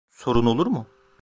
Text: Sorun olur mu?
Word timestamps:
Sorun 0.09 0.45
olur 0.45 0.67
mu? 0.67 0.87